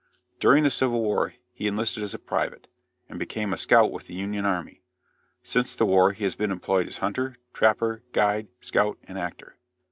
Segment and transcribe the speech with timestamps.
[0.39, 2.65] During the civil war he enlisted as a private,
[3.07, 4.81] and became a scout with the Union army;
[5.43, 9.57] since the war he has been employed as hunter, trapper, guide, scout and actor.